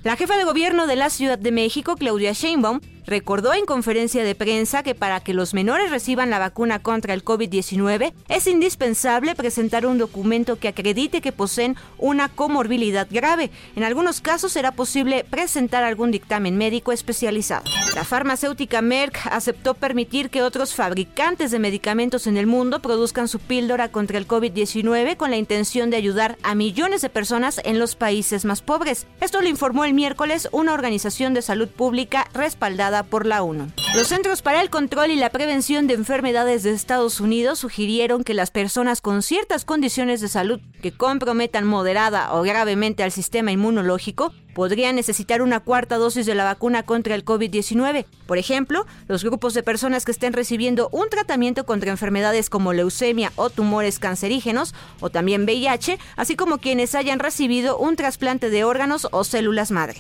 La 0.02 0.16
jefa 0.16 0.38
de 0.38 0.46
gobierno 0.46 0.88
de 0.88 0.96
la 0.96 1.10
Ciudad 1.10 1.38
de 1.38 1.52
México, 1.52 1.98
Claudia 1.98 2.32
Sheinbaum, 2.32 2.80
recordó 3.06 3.54
en 3.54 3.66
conferencia 3.66 4.24
de 4.24 4.34
prensa 4.34 4.82
que 4.82 4.96
para 4.96 5.20
que 5.20 5.34
los 5.34 5.54
menores 5.54 5.92
reciban 5.92 6.30
la 6.30 6.40
vacuna 6.40 6.80
contra 6.80 7.14
el 7.14 7.26
COVID-19 7.26 8.14
es 8.30 8.48
indispensable 8.48 9.36
presentar 9.36 9.86
un 9.86 9.98
documento 9.98 10.58
que 10.58 10.70
acredite 10.70 11.20
que 11.20 11.34
poseen 11.34 11.76
una 11.98 12.30
comorbilidad 12.30 13.08
grave. 13.12 13.52
En 13.76 13.84
algunos 13.84 14.22
casos 14.22 14.54
será 14.54 14.72
posible 14.72 15.26
presentar 15.30 15.84
algún 15.84 16.12
dictamen 16.12 16.58
médico 16.58 16.94
especializado. 16.94 17.66
La 17.96 18.04
farmacéutica 18.06 18.82
Merck 18.82 19.20
aceptó 19.32 19.74
permitir 19.74 20.30
que 20.30 20.44
otros 20.44 20.74
fabricantes 20.74 21.52
de 21.52 21.60
medicamentos 21.60 22.28
en 22.28 22.38
el 22.38 22.46
mundo 22.48 22.82
produzcan 22.82 23.28
su 23.28 23.40
píldora 23.40 23.90
contra 23.90 24.18
el 24.18 24.28
COVID-19 24.28 25.18
con 25.18 25.32
la 25.32 25.38
intención 25.38 25.90
de 25.90 25.98
ayudar 25.98 26.38
a 26.44 26.56
millones 26.56 27.02
de 27.02 27.10
personas 27.10 27.60
en 27.64 27.80
los 27.80 27.96
países 27.96 28.46
más 28.46 28.62
pobres. 28.62 29.08
Esto 29.22 29.42
lo 29.42 29.50
informó 29.50 29.86
el 29.86 29.94
miércoles 29.94 30.48
una 30.52 30.74
organización 30.74 31.34
de 31.34 31.42
salud 31.42 31.68
pública 31.68 32.28
respaldada 32.34 33.04
por 33.04 33.26
la 33.26 33.44
ONU. 33.44 33.68
Los 33.96 34.10
Centros 34.10 34.44
para 34.44 34.62
el 34.62 34.70
Control 34.70 35.10
y 35.10 35.16
la 35.16 35.32
Prevención 35.32 35.88
de 35.88 35.96
Enfermedades 35.96 36.62
de 36.62 36.72
Estados 36.72 37.20
Unidos 37.20 37.58
sugirieron 37.58 38.24
que 38.24 38.36
las 38.36 38.52
personas 38.52 39.02
con 39.02 39.24
ciertas 39.24 39.66
condiciones 39.66 40.22
de 40.22 40.28
salud 40.28 40.60
que 40.84 40.92
comprometan 40.92 41.66
moderada 41.66 42.32
o 42.36 42.44
gravemente 42.44 43.02
al 43.02 43.12
sistema 43.12 43.52
inmunológico 43.52 44.32
podrían 44.54 44.96
necesitar 44.96 45.42
una 45.42 45.60
cuarta 45.60 45.98
dosis 45.98 46.28
de 46.28 46.36
la 46.36 46.44
vacuna 46.44 46.84
contra 46.84 47.16
el 47.16 47.26
COVID-19. 47.26 48.06
Por 48.28 48.38
ejemplo, 48.38 48.86
los 49.08 49.24
grupos 49.24 49.56
de 49.56 49.64
personas 49.64 50.06
que 50.06 50.12
estén 50.12 50.34
recibiendo 50.34 50.90
un 50.92 51.10
tratamiento 51.10 51.66
contra 51.66 51.90
enfermedades 51.90 52.52
como 52.52 52.74
leucemia 52.74 53.32
o 53.38 53.50
tumores 53.50 53.98
cancerígenos 53.98 54.76
o 55.00 55.10
también 55.10 55.46
VIH, 55.46 55.98
así 56.16 56.36
como 56.36 56.60
quienes 56.60 56.94
hayan 56.94 57.18
recibido 57.18 57.80
un 57.80 57.96
trasplante 57.96 58.52
de 58.52 58.64
órganos 58.64 59.08
o 59.12 59.24
células 59.24 59.72
madre. 59.72 60.00